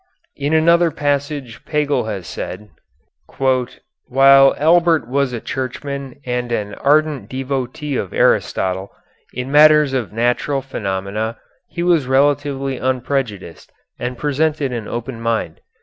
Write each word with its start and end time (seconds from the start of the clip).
In 0.35 0.51
another 0.55 0.89
passage 0.89 1.63
Pagel 1.63 2.05
has 2.05 2.25
said: 2.25 2.69
While 3.37 4.55
Albert 4.57 5.07
was 5.07 5.31
a 5.31 5.39
Churchman 5.39 6.19
and 6.25 6.51
an 6.51 6.73
ardent 6.73 7.29
devotee 7.29 7.95
of 7.97 8.11
Aristotle, 8.11 8.89
in 9.31 9.51
matters 9.51 9.93
of 9.93 10.11
natural 10.11 10.63
phenomena 10.63 11.37
he 11.69 11.83
was 11.83 12.07
relatively 12.07 12.77
unprejudiced 12.79 13.71
and 13.99 14.17
presented 14.17 14.71
an 14.73 14.87
open 14.87 15.21
mind. 15.21 15.61